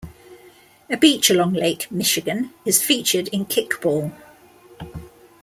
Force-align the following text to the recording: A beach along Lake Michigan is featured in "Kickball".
A 0.89 0.97
beach 0.97 1.29
along 1.29 1.53
Lake 1.53 1.85
Michigan 1.91 2.51
is 2.65 2.81
featured 2.81 3.27
in 3.27 3.45
"Kickball". 3.45 4.11